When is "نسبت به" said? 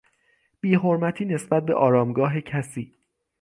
1.25-1.73